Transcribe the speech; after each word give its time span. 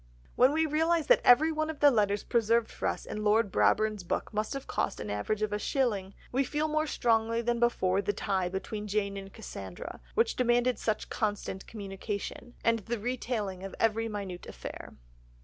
'"When 0.35 0.51
we 0.51 0.65
realise 0.65 1.05
that 1.05 1.21
every 1.23 1.51
one 1.51 1.69
of 1.69 1.79
the 1.79 1.91
letters 1.91 2.23
preserved 2.23 2.71
for 2.71 2.87
us 2.87 3.05
in 3.05 3.23
Lord 3.23 3.51
Brabourne's 3.51 4.01
book 4.03 4.33
must 4.33 4.53
have 4.53 4.65
cost 4.65 4.99
on 4.99 5.11
an 5.11 5.15
average 5.15 5.43
a 5.43 5.59
shilling, 5.59 6.15
we 6.31 6.43
feel 6.43 6.67
more 6.67 6.87
strongly 6.87 7.43
than 7.43 7.59
before 7.59 8.01
the 8.01 8.11
tie 8.11 8.49
between 8.49 8.87
Jane 8.87 9.15
and 9.15 9.31
Cassandra, 9.31 10.01
which 10.15 10.35
demanded 10.35 10.79
such 10.79 11.11
constant 11.11 11.67
communication, 11.67 12.55
and 12.63 12.79
the 12.79 12.97
retailing 12.97 13.63
of 13.63 13.75
every 13.79 14.09
minute 14.09 14.47
affair. 14.47 14.95